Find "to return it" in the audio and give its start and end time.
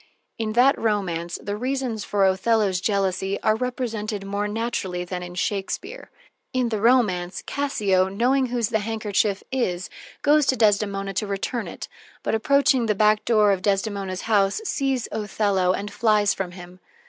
11.13-11.87